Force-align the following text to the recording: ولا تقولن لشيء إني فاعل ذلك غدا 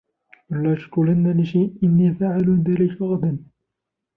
ولا 0.51 0.75
تقولن 0.75 1.41
لشيء 1.41 1.77
إني 1.83 2.13
فاعل 2.13 2.63
ذلك 2.67 3.01
غدا 3.01 3.37